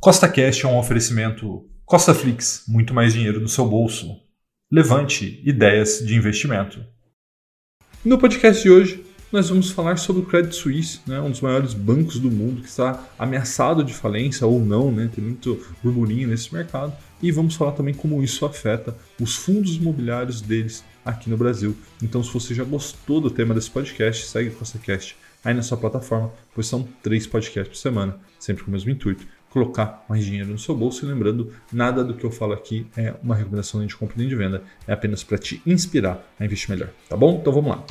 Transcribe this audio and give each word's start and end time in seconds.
Costa 0.00 0.28
Cash 0.28 0.62
é 0.62 0.68
um 0.68 0.78
oferecimento 0.78 1.68
Costa 1.84 2.14
Flix, 2.14 2.62
muito 2.68 2.94
mais 2.94 3.14
dinheiro 3.14 3.40
no 3.40 3.48
seu 3.48 3.66
bolso. 3.66 4.16
Levante 4.70 5.42
ideias 5.44 5.98
de 5.98 6.14
investimento. 6.14 6.84
No 8.04 8.16
podcast 8.16 8.62
de 8.62 8.70
hoje, 8.70 9.04
nós 9.32 9.48
vamos 9.48 9.72
falar 9.72 9.96
sobre 9.96 10.22
o 10.22 10.24
Credit 10.24 10.54
Suisse, 10.54 11.00
né, 11.04 11.20
um 11.20 11.32
dos 11.32 11.40
maiores 11.40 11.74
bancos 11.74 12.20
do 12.20 12.30
mundo 12.30 12.62
que 12.62 12.68
está 12.68 13.08
ameaçado 13.18 13.82
de 13.82 13.92
falência 13.92 14.46
ou 14.46 14.64
não, 14.64 14.92
né, 14.92 15.10
tem 15.12 15.22
muito 15.22 15.60
burburinho 15.82 16.28
nesse 16.28 16.54
mercado, 16.54 16.96
e 17.20 17.32
vamos 17.32 17.56
falar 17.56 17.72
também 17.72 17.92
como 17.92 18.22
isso 18.22 18.46
afeta 18.46 18.96
os 19.20 19.34
fundos 19.34 19.74
imobiliários 19.74 20.40
deles 20.40 20.84
aqui 21.04 21.28
no 21.28 21.36
Brasil. 21.36 21.76
Então, 22.00 22.22
se 22.22 22.32
você 22.32 22.54
já 22.54 22.62
gostou 22.62 23.20
do 23.20 23.32
tema 23.32 23.52
desse 23.52 23.70
podcast, 23.70 24.26
segue 24.26 24.50
o 24.50 24.52
CostaCast 24.52 25.16
aí 25.44 25.54
na 25.54 25.62
sua 25.62 25.76
plataforma, 25.76 26.32
pois 26.54 26.68
são 26.68 26.86
três 27.02 27.26
podcasts 27.26 27.76
por 27.76 27.82
semana, 27.82 28.18
sempre 28.38 28.62
com 28.62 28.70
o 28.70 28.72
mesmo 28.72 28.90
intuito 28.90 29.26
colocar 29.50 30.04
mais 30.08 30.24
dinheiro 30.24 30.50
no 30.50 30.58
seu 30.58 30.74
bolso. 30.74 31.04
E 31.04 31.08
lembrando, 31.08 31.52
nada 31.72 32.04
do 32.04 32.14
que 32.14 32.24
eu 32.24 32.30
falo 32.30 32.52
aqui 32.52 32.86
é 32.96 33.14
uma 33.22 33.34
recomendação 33.34 33.84
de 33.84 33.96
compra 33.96 34.16
nem 34.18 34.28
de 34.28 34.36
venda, 34.36 34.62
é 34.86 34.92
apenas 34.92 35.22
para 35.22 35.38
te 35.38 35.62
inspirar 35.66 36.26
a 36.38 36.44
investir 36.44 36.70
melhor, 36.70 36.90
tá 37.08 37.16
bom? 37.16 37.38
Então 37.40 37.52
vamos 37.52 37.70
lá. 37.70 37.84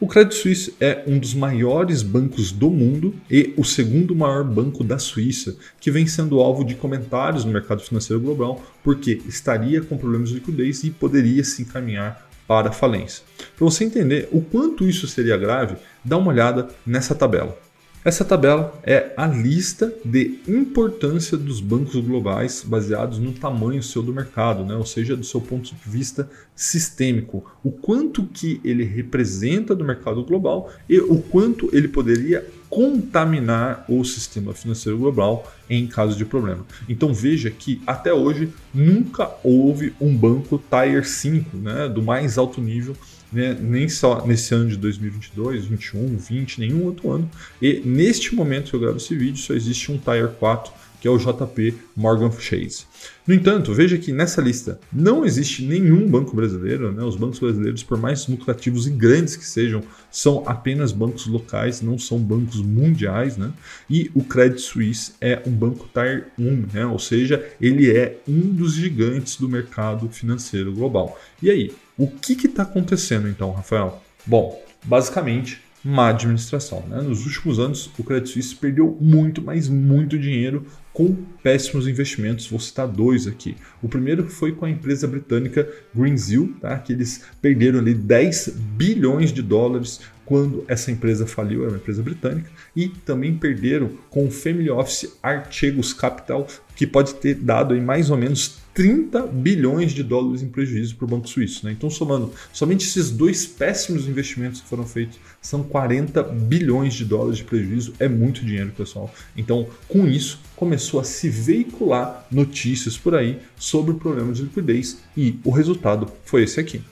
O 0.00 0.08
Credit 0.08 0.34
Suisse 0.34 0.74
é 0.80 1.04
um 1.06 1.18
dos 1.18 1.34
maiores 1.34 2.02
bancos 2.02 2.50
do 2.50 2.68
mundo 2.68 3.14
e 3.30 3.54
o 3.56 3.64
segundo 3.64 4.14
maior 4.14 4.44
banco 4.44 4.82
da 4.82 4.98
Suíça, 4.98 5.56
que 5.80 5.90
vem 5.90 6.06
sendo 6.06 6.40
alvo 6.40 6.64
de 6.64 6.74
comentários 6.74 7.44
no 7.44 7.52
mercado 7.52 7.80
financeiro 7.80 8.20
global 8.20 8.60
porque 8.82 9.22
estaria 9.26 9.80
com 9.80 9.96
problemas 9.96 10.28
de 10.28 10.34
liquidez 10.34 10.82
e 10.82 10.90
poderia 10.90 11.44
se 11.44 11.62
encaminhar 11.62 12.28
para 12.46 12.72
falência. 12.72 13.24
Para 13.56 13.64
você 13.64 13.84
entender 13.84 14.28
o 14.32 14.42
quanto 14.42 14.86
isso 14.86 15.06
seria 15.06 15.36
grave, 15.36 15.76
dá 16.04 16.18
uma 16.18 16.32
olhada 16.32 16.68
nessa 16.84 17.14
tabela. 17.14 17.56
Essa 18.04 18.22
tabela 18.22 18.78
é 18.82 19.14
a 19.16 19.26
lista 19.26 19.90
de 20.04 20.38
importância 20.46 21.38
dos 21.38 21.58
bancos 21.58 21.94
globais 22.04 22.62
baseados 22.62 23.18
no 23.18 23.32
tamanho 23.32 23.82
seu 23.82 24.02
do 24.02 24.12
mercado, 24.12 24.62
né? 24.62 24.74
ou 24.74 24.84
seja, 24.84 25.16
do 25.16 25.24
seu 25.24 25.40
ponto 25.40 25.74
de 25.74 25.76
vista 25.86 26.28
sistêmico, 26.54 27.42
o 27.64 27.70
quanto 27.70 28.24
que 28.26 28.60
ele 28.62 28.84
representa 28.84 29.74
do 29.74 29.82
mercado 29.82 30.22
global 30.22 30.70
e 30.86 31.00
o 31.00 31.16
quanto 31.18 31.74
ele 31.74 31.88
poderia 31.88 32.46
contaminar 32.68 33.86
o 33.88 34.04
sistema 34.04 34.52
financeiro 34.52 34.98
global 34.98 35.50
em 35.70 35.86
caso 35.86 36.14
de 36.14 36.26
problema. 36.26 36.66
Então 36.86 37.14
veja 37.14 37.50
que 37.50 37.80
até 37.86 38.12
hoje 38.12 38.52
nunca 38.74 39.30
houve 39.42 39.94
um 39.98 40.14
banco 40.14 40.62
Tier 40.68 41.08
5, 41.08 41.56
né, 41.56 41.88
do 41.88 42.02
mais 42.02 42.36
alto 42.36 42.60
nível 42.60 42.94
né, 43.34 43.56
nem 43.60 43.88
só 43.88 44.24
nesse 44.24 44.54
ano 44.54 44.68
de 44.68 44.76
2022, 44.76 45.66
21, 45.66 46.16
20, 46.16 46.60
nenhum 46.60 46.84
outro 46.84 47.10
ano. 47.10 47.30
E 47.60 47.82
neste 47.84 48.34
momento 48.34 48.70
que 48.70 48.76
eu 48.76 48.80
gravo 48.80 48.96
esse 48.96 49.14
vídeo, 49.14 49.36
só 49.36 49.52
existe 49.52 49.90
um 49.90 49.98
Tier 49.98 50.28
4, 50.28 50.72
que 51.04 51.08
é 51.08 51.10
o 51.10 51.18
JP 51.18 51.74
Morgan 51.94 52.30
Chase. 52.30 52.86
No 53.26 53.34
entanto, 53.34 53.74
veja 53.74 53.98
que 53.98 54.10
nessa 54.10 54.40
lista 54.40 54.80
não 54.90 55.22
existe 55.22 55.62
nenhum 55.62 56.08
banco 56.08 56.34
brasileiro, 56.34 56.90
né? 56.92 57.04
os 57.04 57.14
bancos 57.14 57.38
brasileiros, 57.38 57.82
por 57.82 57.98
mais 57.98 58.26
lucrativos 58.26 58.86
e 58.86 58.90
grandes 58.90 59.36
que 59.36 59.44
sejam, 59.44 59.82
são 60.10 60.42
apenas 60.46 60.92
bancos 60.92 61.26
locais, 61.26 61.82
não 61.82 61.98
são 61.98 62.18
bancos 62.18 62.62
mundiais. 62.62 63.36
Né? 63.36 63.52
E 63.90 64.10
o 64.14 64.24
Credit 64.24 64.62
Suisse 64.62 65.12
é 65.20 65.42
um 65.46 65.50
banco 65.50 65.86
Tier 65.92 66.28
1, 66.38 66.68
né? 66.72 66.86
ou 66.86 66.98
seja, 66.98 67.46
ele 67.60 67.94
é 67.94 68.22
um 68.26 68.40
dos 68.40 68.72
gigantes 68.72 69.36
do 69.36 69.46
mercado 69.46 70.08
financeiro 70.08 70.72
global. 70.72 71.20
E 71.42 71.50
aí, 71.50 71.70
o 71.98 72.06
que 72.06 72.32
está 72.32 72.62
acontecendo 72.62 73.28
então, 73.28 73.52
Rafael? 73.52 74.02
Bom, 74.24 74.58
basicamente, 74.82 75.60
má 75.84 76.08
administração. 76.08 76.82
Né? 76.88 77.02
Nos 77.02 77.26
últimos 77.26 77.58
anos, 77.58 77.90
o 77.98 78.02
Credit 78.02 78.30
Suisse 78.30 78.56
perdeu 78.56 78.96
muito, 78.98 79.42
mas 79.42 79.68
muito 79.68 80.18
dinheiro 80.18 80.64
com 80.94 81.12
péssimos 81.42 81.86
investimentos. 81.86 82.46
Vou 82.46 82.60
citar 82.60 82.88
dois 82.88 83.26
aqui. 83.26 83.56
O 83.82 83.88
primeiro 83.88 84.26
foi 84.30 84.52
com 84.52 84.64
a 84.64 84.70
empresa 84.70 85.06
britânica 85.06 85.68
Greensill, 85.94 86.54
tá? 86.60 86.78
que 86.78 86.92
eles 86.92 87.22
perderam 87.42 87.80
ali 87.80 87.92
10 87.92 88.54
bilhões 88.76 89.32
de 89.32 89.42
dólares 89.42 90.00
quando 90.24 90.64
essa 90.66 90.90
empresa 90.90 91.26
faliu, 91.26 91.62
era 91.62 91.70
uma 91.70 91.76
empresa 91.76 92.02
britânica, 92.02 92.50
e 92.74 92.88
também 92.88 93.36
perderam 93.36 93.90
com 94.08 94.26
o 94.26 94.30
Family 94.30 94.70
Office 94.70 95.18
Archegos 95.22 95.92
Capital, 95.92 96.46
que 96.74 96.86
pode 96.86 97.14
ter 97.16 97.34
dado 97.34 97.74
aí 97.74 97.80
mais 97.80 98.10
ou 98.10 98.16
menos 98.16 98.58
30 98.74 99.28
bilhões 99.28 99.92
de 99.92 100.02
dólares 100.02 100.42
em 100.42 100.48
prejuízo 100.48 100.96
para 100.96 101.04
o 101.04 101.08
Banco 101.08 101.28
Suíço. 101.28 101.64
Né? 101.64 101.72
Então, 101.72 101.88
somando 101.88 102.32
somente 102.52 102.84
esses 102.84 103.08
dois 103.10 103.46
péssimos 103.46 104.08
investimentos 104.08 104.60
que 104.60 104.68
foram 104.68 104.84
feitos, 104.84 105.18
são 105.40 105.62
40 105.62 106.22
bilhões 106.24 106.94
de 106.94 107.04
dólares 107.04 107.38
de 107.38 107.44
prejuízo. 107.44 107.94
É 108.00 108.08
muito 108.08 108.44
dinheiro, 108.44 108.72
pessoal. 108.76 109.14
Então, 109.36 109.68
com 109.88 110.08
isso, 110.08 110.40
começou 110.56 110.83
a 110.92 111.04
se 111.04 111.28
veicular 111.28 112.26
notícias 112.30 112.96
por 112.96 113.14
aí 113.14 113.38
sobre 113.56 113.94
problemas 113.94 114.36
de 114.36 114.44
liquidez 114.44 114.98
e 115.16 115.38
o 115.44 115.50
resultado 115.50 116.10
foi 116.24 116.42
esse 116.42 116.60
aqui. 116.60 116.82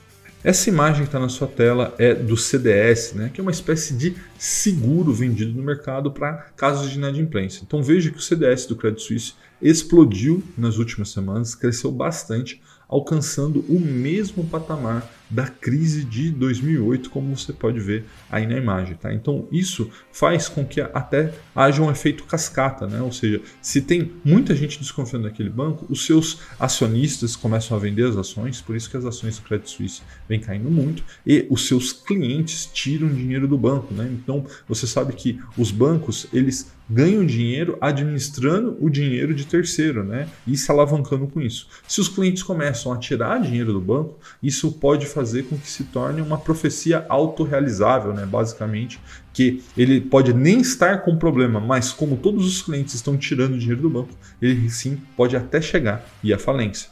Essa 0.44 0.68
imagem 0.68 1.02
que 1.02 1.08
está 1.08 1.20
na 1.20 1.28
sua 1.28 1.46
tela 1.46 1.94
é 1.98 2.14
do 2.14 2.36
CDS, 2.36 3.12
né, 3.14 3.30
que 3.32 3.40
é 3.40 3.42
uma 3.42 3.52
espécie 3.52 3.94
de 3.94 4.16
seguro 4.36 5.12
vendido 5.12 5.52
no 5.52 5.62
mercado 5.62 6.10
para 6.10 6.48
casos 6.56 6.90
de 6.90 6.98
inadimplência. 6.98 7.62
Então 7.64 7.80
veja 7.80 8.10
que 8.10 8.18
o 8.18 8.22
CDS 8.22 8.66
do 8.66 8.74
Credit 8.74 9.00
Suisse 9.00 9.34
explodiu 9.62 10.42
nas 10.58 10.78
últimas 10.78 11.10
semanas, 11.10 11.54
cresceu 11.54 11.90
bastante, 11.90 12.60
alcançando 12.88 13.64
o 13.68 13.80
mesmo 13.80 14.44
patamar 14.44 15.10
da 15.30 15.46
crise 15.46 16.04
de 16.04 16.30
2008, 16.30 17.08
como 17.08 17.34
você 17.34 17.54
pode 17.54 17.80
ver 17.80 18.04
aí 18.30 18.46
na 18.46 18.54
imagem. 18.58 18.94
Tá? 18.96 19.14
Então, 19.14 19.48
isso 19.50 19.90
faz 20.12 20.46
com 20.46 20.62
que 20.62 20.78
até 20.78 21.32
haja 21.56 21.80
um 21.80 21.90
efeito 21.90 22.24
cascata, 22.24 22.86
né? 22.86 23.00
ou 23.00 23.10
seja, 23.10 23.40
se 23.62 23.80
tem 23.80 24.12
muita 24.22 24.54
gente 24.54 24.78
desconfiando 24.78 25.26
daquele 25.26 25.48
banco, 25.48 25.86
os 25.88 26.04
seus 26.04 26.40
acionistas 26.60 27.34
começam 27.34 27.74
a 27.74 27.80
vender 27.80 28.06
as 28.06 28.16
ações, 28.16 28.60
por 28.60 28.76
isso 28.76 28.90
que 28.90 28.96
as 28.98 29.06
ações 29.06 29.38
do 29.38 29.42
Credit 29.44 29.70
Suisse 29.70 30.02
vêm 30.28 30.38
caindo 30.38 30.70
muito, 30.70 31.02
e 31.26 31.46
os 31.48 31.66
seus 31.66 31.94
clientes 31.94 32.66
tiram 32.66 33.08
dinheiro 33.08 33.48
do 33.48 33.56
banco. 33.56 33.94
Né? 33.94 34.10
Então, 34.12 34.44
você 34.68 34.86
sabe 34.86 35.14
que 35.14 35.40
os 35.56 35.70
bancos 35.70 36.26
eles 36.30 36.70
ganham 36.88 37.24
dinheiro 37.24 37.78
administrando 37.80 38.76
o 38.80 38.90
dinheiro 38.90 39.34
de 39.34 39.46
terceiro, 39.46 40.04
né? 40.04 40.28
E 40.46 40.56
se 40.56 40.70
alavancando 40.70 41.26
com 41.26 41.40
isso. 41.40 41.68
Se 41.88 42.00
os 42.00 42.08
clientes 42.08 42.42
começam 42.42 42.92
a 42.92 42.98
tirar 42.98 43.40
dinheiro 43.40 43.72
do 43.72 43.80
banco, 43.80 44.18
isso 44.42 44.72
pode 44.72 45.06
fazer 45.06 45.44
com 45.44 45.56
que 45.56 45.68
se 45.68 45.84
torne 45.84 46.20
uma 46.20 46.38
profecia 46.38 47.06
autorrealizável, 47.08 48.12
né? 48.12 48.26
Basicamente, 48.26 49.00
que 49.32 49.62
ele 49.76 50.00
pode 50.00 50.32
nem 50.32 50.60
estar 50.60 51.02
com 51.02 51.16
problema, 51.16 51.58
mas 51.60 51.92
como 51.92 52.16
todos 52.16 52.46
os 52.46 52.60
clientes 52.60 52.94
estão 52.94 53.16
tirando 53.16 53.58
dinheiro 53.58 53.82
do 53.82 53.90
banco, 53.90 54.10
ele 54.40 54.68
sim 54.68 54.98
pode 55.16 55.36
até 55.36 55.60
chegar 55.60 56.04
e 56.22 56.32
à 56.32 56.38
falência. 56.38 56.90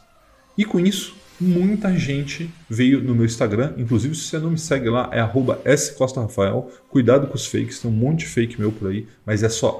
E 0.57 0.65
com 0.65 0.79
isso, 0.79 1.15
muita 1.39 1.97
gente 1.97 2.49
veio 2.69 3.01
no 3.01 3.15
meu 3.15 3.25
Instagram. 3.25 3.73
Inclusive, 3.77 4.13
se 4.15 4.25
você 4.25 4.39
não 4.39 4.51
me 4.51 4.57
segue 4.57 4.89
lá, 4.89 5.09
é 5.11 5.75
@scosta_rafael. 5.75 6.71
Cuidado 6.91 7.27
com 7.27 7.35
os 7.35 7.47
fakes, 7.47 7.79
tem 7.79 7.89
um 7.89 7.93
monte 7.93 8.19
de 8.19 8.25
fake 8.25 8.59
meu 8.59 8.71
por 8.71 8.91
aí, 8.91 9.07
mas 9.25 9.43
é 9.43 9.49
só 9.49 9.79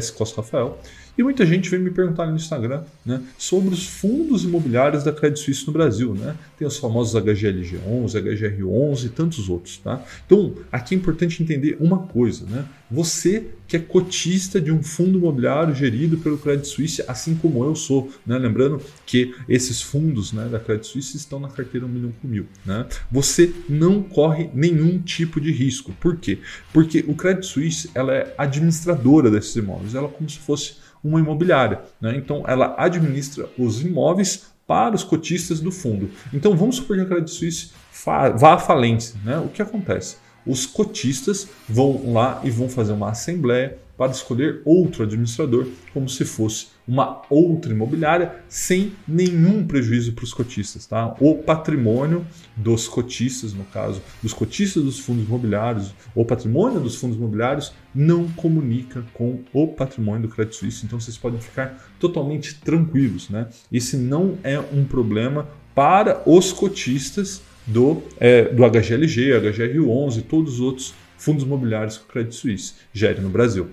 @scosta_rafael. 0.00 0.80
E 1.18 1.22
muita 1.22 1.46
gente 1.46 1.70
vem 1.70 1.80
me 1.80 1.90
perguntar 1.90 2.26
no 2.26 2.36
Instagram 2.36 2.82
né, 3.04 3.22
sobre 3.38 3.72
os 3.72 3.86
fundos 3.86 4.44
imobiliários 4.44 5.02
da 5.02 5.12
Credit 5.12 5.40
Suisse 5.40 5.66
no 5.66 5.72
Brasil. 5.72 6.14
Né? 6.14 6.36
Tem 6.58 6.66
os 6.68 6.76
famosos 6.76 7.14
HGLG11, 7.14 8.22
HGR11 8.22 9.06
e 9.06 9.08
tantos 9.08 9.48
outros. 9.48 9.78
Tá? 9.78 10.04
Então, 10.26 10.54
aqui 10.70 10.94
é 10.94 10.98
importante 10.98 11.42
entender 11.42 11.78
uma 11.80 12.00
coisa. 12.00 12.44
Né? 12.44 12.66
Você 12.90 13.46
que 13.66 13.76
é 13.76 13.80
cotista 13.80 14.60
de 14.60 14.70
um 14.70 14.82
fundo 14.82 15.18
imobiliário 15.18 15.74
gerido 15.74 16.18
pelo 16.18 16.38
Credit 16.38 16.68
Suisse, 16.68 17.02
assim 17.08 17.34
como 17.34 17.64
eu 17.64 17.74
sou. 17.74 18.12
Né? 18.24 18.38
Lembrando 18.38 18.80
que 19.04 19.34
esses 19.48 19.82
fundos 19.82 20.32
né, 20.32 20.48
da 20.48 20.60
Credit 20.60 20.86
Suisse 20.86 21.16
estão 21.16 21.40
na 21.40 21.48
carteira 21.48 21.86
1 21.86 21.88
milhão 21.88 22.12
com 22.20 22.28
mil. 22.28 22.46
Né? 22.64 22.86
Você 23.10 23.52
não 23.68 24.02
corre 24.02 24.50
nenhum 24.54 24.98
tipo 25.00 25.40
de 25.40 25.50
risco. 25.50 25.92
Por 25.98 26.16
quê? 26.16 26.38
Porque 26.72 27.04
o 27.08 27.14
Credit 27.14 27.46
Suisse 27.46 27.90
ela 27.94 28.14
é 28.14 28.34
administradora 28.36 29.30
desses 29.30 29.54
imóveis. 29.56 29.94
Ela 29.94 30.08
é 30.08 30.10
como 30.10 30.28
se 30.28 30.38
fosse 30.38 30.76
uma 31.02 31.20
imobiliária. 31.20 31.80
Né? 32.00 32.16
Então, 32.16 32.44
ela 32.46 32.74
administra 32.78 33.48
os 33.58 33.80
imóveis 33.80 34.46
para 34.66 34.94
os 34.94 35.04
cotistas 35.04 35.60
do 35.60 35.70
fundo. 35.70 36.10
Então, 36.32 36.56
vamos 36.56 36.76
supor 36.76 36.96
que 36.96 37.02
a 37.02 37.06
Credit 37.06 37.30
Suisse 37.30 37.70
vá 38.04 38.54
à 38.54 38.58
falência. 38.58 39.18
Né? 39.24 39.38
O 39.38 39.48
que 39.48 39.62
acontece? 39.62 40.16
Os 40.46 40.66
cotistas 40.66 41.48
vão 41.68 42.12
lá 42.12 42.40
e 42.44 42.50
vão 42.50 42.68
fazer 42.68 42.92
uma 42.92 43.10
assembleia 43.10 43.78
para 43.96 44.12
escolher 44.12 44.60
outro 44.64 45.02
administrador, 45.02 45.66
como 45.92 46.08
se 46.08 46.24
fosse 46.24 46.68
uma 46.86 47.22
outra 47.28 47.72
imobiliária, 47.72 48.36
sem 48.48 48.92
nenhum 49.08 49.66
prejuízo 49.66 50.12
para 50.12 50.24
os 50.24 50.32
cotistas. 50.32 50.86
Tá? 50.86 51.14
O 51.18 51.36
patrimônio 51.36 52.26
dos 52.56 52.86
cotistas, 52.86 53.52
no 53.52 53.64
caso, 53.64 54.00
dos 54.22 54.32
cotistas 54.32 54.84
dos 54.84 54.98
fundos 54.98 55.26
imobiliários, 55.26 55.94
o 56.14 56.24
patrimônio 56.24 56.80
dos 56.80 56.96
fundos 56.96 57.16
imobiliários 57.16 57.72
não 57.94 58.28
comunica 58.28 59.04
com 59.14 59.40
o 59.52 59.68
patrimônio 59.68 60.22
do 60.22 60.28
Credit 60.28 60.56
Suisse, 60.56 60.84
então 60.84 61.00
vocês 61.00 61.16
podem 61.16 61.40
ficar 61.40 61.90
totalmente 61.98 62.56
tranquilos. 62.56 63.28
Né? 63.30 63.48
Esse 63.72 63.96
não 63.96 64.38
é 64.44 64.58
um 64.58 64.84
problema 64.84 65.48
para 65.74 66.22
os 66.24 66.52
cotistas 66.52 67.42
do, 67.66 68.02
é, 68.20 68.44
do 68.44 68.62
HGLG, 68.64 69.32
HGR11 69.32 70.18
e 70.18 70.22
todos 70.22 70.54
os 70.54 70.60
outros 70.60 70.94
fundos 71.18 71.44
imobiliários 71.44 71.98
que 71.98 72.04
o 72.04 72.06
Credit 72.06 72.34
Suisse 72.34 72.74
gere 72.92 73.20
no 73.20 73.28
Brasil. 73.28 73.68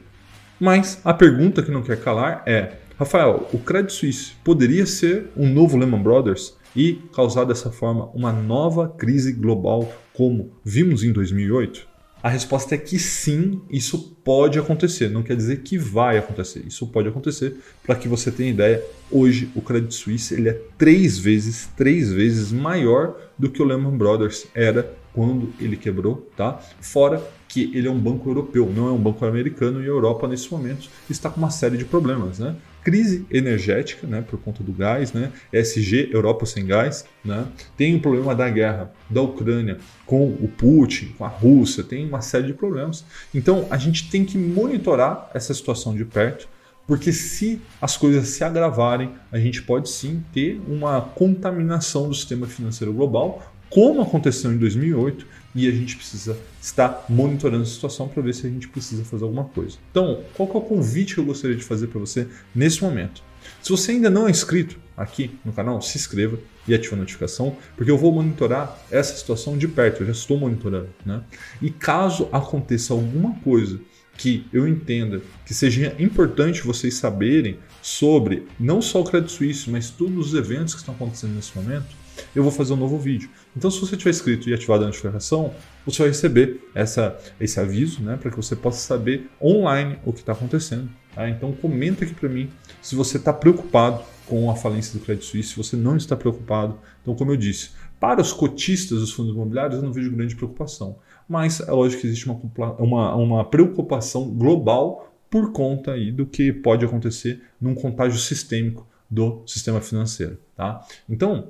Mas 0.59 0.99
a 1.03 1.13
pergunta 1.13 1.61
que 1.61 1.71
não 1.71 1.83
quer 1.83 1.99
calar 1.99 2.43
é: 2.45 2.77
Rafael, 2.97 3.47
o 3.53 3.59
Credit 3.59 3.93
Suisse 3.93 4.33
poderia 4.43 4.85
ser 4.85 5.29
um 5.35 5.51
novo 5.51 5.77
Lehman 5.77 6.01
Brothers 6.01 6.55
e 6.75 7.01
causar 7.13 7.43
dessa 7.45 7.71
forma 7.71 8.09
uma 8.13 8.31
nova 8.31 8.87
crise 8.87 9.31
global 9.31 9.91
como 10.13 10.51
vimos 10.63 11.03
em 11.03 11.11
2008? 11.11 11.93
A 12.23 12.29
resposta 12.29 12.73
é 12.73 12.77
que 12.77 12.97
sim, 12.97 13.61
isso 13.69 14.15
pode 14.23 14.57
acontecer. 14.57 15.09
Não 15.09 15.21
quer 15.21 15.35
dizer 15.35 15.57
que 15.57 15.77
vai 15.77 16.17
acontecer. 16.17 16.63
Isso 16.65 16.87
pode 16.87 17.09
acontecer. 17.09 17.57
Para 17.85 17.95
que 17.95 18.07
você 18.07 18.31
tenha 18.31 18.49
ideia, 18.49 18.81
hoje 19.11 19.51
o 19.53 19.61
Credit 19.61 19.93
Suisse 19.93 20.33
ele 20.33 20.47
é 20.47 20.61
três 20.77 21.17
vezes, 21.17 21.69
três 21.75 22.13
vezes 22.13 22.49
maior 22.53 23.19
do 23.37 23.49
que 23.49 23.61
o 23.61 23.65
Lehman 23.65 23.97
Brothers 23.97 24.47
era 24.55 24.95
quando 25.13 25.53
ele 25.59 25.77
quebrou, 25.77 26.27
tá? 26.35 26.59
Fora 26.81 27.23
que 27.47 27.71
ele 27.75 27.87
é 27.87 27.91
um 27.91 27.99
banco 27.99 28.27
europeu, 28.27 28.71
não 28.75 28.87
é 28.87 28.91
um 28.91 28.97
banco 28.97 29.23
americano 29.25 29.79
e 29.79 29.83
a 29.83 29.87
Europa 29.87 30.27
nesse 30.27 30.51
momento 30.51 30.89
está 31.07 31.29
com 31.29 31.37
uma 31.37 31.51
série 31.51 31.77
de 31.77 31.85
problemas, 31.85 32.39
né? 32.39 32.55
Crise 32.83 33.25
energética, 33.31 34.05
né, 34.05 34.21
por 34.27 34.37
conta 34.39 34.61
do 34.61 34.73
gás, 34.73 35.13
né? 35.13 35.31
SG, 35.53 36.09
Europa 36.11 36.45
sem 36.45 36.65
gás, 36.65 37.05
né? 37.23 37.45
Tem 37.77 37.95
o 37.95 37.99
problema 37.99 38.35
da 38.35 38.49
guerra 38.49 38.91
da 39.09 39.21
Ucrânia 39.21 39.77
com 40.05 40.27
o 40.29 40.47
Putin, 40.47 41.13
com 41.17 41.23
a 41.23 41.27
Rússia, 41.29 41.83
tem 41.83 42.07
uma 42.07 42.21
série 42.21 42.47
de 42.47 42.53
problemas. 42.53 43.05
Então 43.33 43.67
a 43.69 43.77
gente 43.77 44.09
tem 44.09 44.25
que 44.25 44.37
monitorar 44.37 45.29
essa 45.33 45.53
situação 45.53 45.95
de 45.95 46.03
perto, 46.03 46.49
porque 46.87 47.13
se 47.13 47.61
as 47.79 47.95
coisas 47.95 48.27
se 48.29 48.43
agravarem, 48.43 49.11
a 49.31 49.37
gente 49.37 49.61
pode 49.61 49.89
sim 49.89 50.23
ter 50.33 50.59
uma 50.67 50.99
contaminação 50.99 52.09
do 52.09 52.15
sistema 52.15 52.47
financeiro 52.47 52.91
global, 52.91 53.52
como 53.73 54.01
aconteceu 54.01 54.53
em 54.53 54.57
2008, 54.57 55.25
e 55.55 55.67
a 55.67 55.71
gente 55.71 55.95
precisa 55.95 56.37
estar 56.61 57.05
monitorando 57.09 57.63
a 57.63 57.65
situação 57.65 58.07
para 58.07 58.21
ver 58.21 58.33
se 58.33 58.45
a 58.45 58.49
gente 58.49 58.67
precisa 58.67 59.03
fazer 59.03 59.23
alguma 59.23 59.45
coisa. 59.45 59.77
Então, 59.91 60.23
qual 60.33 60.49
é 60.49 60.57
o 60.57 60.61
convite 60.61 61.15
que 61.15 61.19
eu 61.19 61.25
gostaria 61.25 61.55
de 61.55 61.63
fazer 61.63 61.87
para 61.87 61.99
você 61.99 62.27
nesse 62.55 62.81
momento? 62.83 63.23
Se 63.61 63.69
você 63.69 63.91
ainda 63.91 64.09
não 64.09 64.27
é 64.27 64.31
inscrito 64.31 64.77
aqui 64.95 65.31
no 65.43 65.51
canal, 65.51 65.81
se 65.81 65.97
inscreva 65.97 66.39
e 66.67 66.73
ative 66.73 66.95
a 66.95 66.97
notificação, 66.97 67.55
porque 67.75 67.91
eu 67.91 67.97
vou 67.97 68.11
monitorar 68.11 68.79
essa 68.89 69.15
situação 69.15 69.57
de 69.57 69.67
perto, 69.67 70.01
eu 70.01 70.07
já 70.07 70.11
estou 70.13 70.37
monitorando. 70.37 70.89
Né? 71.05 71.21
E 71.61 71.69
caso 71.69 72.29
aconteça 72.31 72.93
alguma 72.93 73.33
coisa 73.39 73.79
que 74.17 74.45
eu 74.53 74.67
entenda 74.67 75.21
que 75.45 75.53
seja 75.53 75.95
importante 75.99 76.61
vocês 76.61 76.93
saberem 76.93 77.57
sobre 77.81 78.45
não 78.59 78.81
só 78.81 79.01
o 79.01 79.03
Credit 79.03 79.31
Suisse, 79.31 79.69
mas 79.69 79.89
todos 79.89 80.27
os 80.27 80.33
eventos 80.35 80.73
que 80.73 80.79
estão 80.79 80.93
acontecendo 80.93 81.33
nesse 81.33 81.55
momento, 81.55 82.02
eu 82.35 82.43
vou 82.43 82.51
fazer 82.51 82.73
um 82.73 82.77
novo 82.77 82.97
vídeo. 82.97 83.29
Então, 83.55 83.69
se 83.69 83.79
você 83.79 83.95
tiver 83.95 84.09
inscrito 84.11 84.49
e 84.49 84.53
ativado 84.53 84.83
a 84.83 84.87
notificação, 84.87 85.53
você 85.85 85.99
vai 85.99 86.07
receber 86.09 86.69
essa, 86.73 87.17
esse 87.39 87.59
aviso, 87.59 88.01
né, 88.01 88.17
para 88.17 88.31
que 88.31 88.37
você 88.37 88.55
possa 88.55 88.79
saber 88.79 89.29
online 89.41 89.99
o 90.05 90.11
que 90.11 90.19
está 90.19 90.31
acontecendo. 90.31 90.89
Tá? 91.13 91.29
Então, 91.29 91.51
comenta 91.51 92.03
aqui 92.03 92.13
para 92.13 92.29
mim 92.29 92.49
se 92.81 92.95
você 92.95 93.17
está 93.17 93.31
preocupado 93.31 94.01
com 94.25 94.49
a 94.49 94.55
falência 94.55 94.97
do 94.97 95.03
Credit 95.03 95.25
Suisse, 95.25 95.49
se 95.49 95.57
você 95.57 95.75
não 95.75 95.95
está 95.95 96.15
preocupado. 96.15 96.79
Então, 97.01 97.13
como 97.15 97.31
eu 97.31 97.37
disse, 97.37 97.71
para 97.99 98.21
os 98.21 98.33
cotistas 98.33 98.99
dos 98.99 99.11
fundos 99.11 99.33
imobiliários, 99.33 99.77
eu 99.77 99.83
não 99.83 99.93
vejo 99.93 100.11
grande 100.11 100.35
preocupação. 100.35 100.97
Mas 101.27 101.59
é 101.61 101.71
lógico 101.71 102.01
que 102.01 102.07
existe 102.07 102.29
uma, 102.29 102.39
uma, 102.79 103.15
uma 103.15 103.45
preocupação 103.45 104.29
global 104.29 105.13
por 105.29 105.51
conta 105.51 105.93
aí 105.93 106.11
do 106.11 106.25
que 106.25 106.51
pode 106.51 106.85
acontecer 106.85 107.41
num 107.59 107.73
contágio 107.73 108.19
sistêmico 108.19 108.87
do 109.09 109.41
sistema 109.45 109.79
financeiro. 109.81 110.37
Tá? 110.55 110.85
Então, 111.09 111.49